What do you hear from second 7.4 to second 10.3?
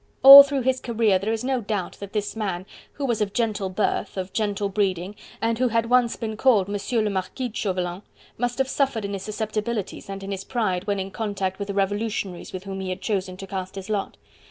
de Chauvelin, must have suffered in his susceptibilities and